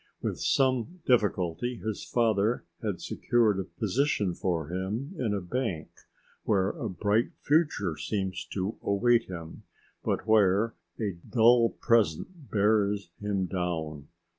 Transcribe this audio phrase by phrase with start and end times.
[0.19, 5.89] With some difficulty his father had secured a position for him in a bank
[6.43, 9.61] where a bright future seems to await him
[10.03, 14.07] but where a dull present bears him down.